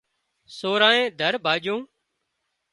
سورانئي 0.57 1.01
ڌر 1.19 1.33
ڀاڄون 1.45 1.81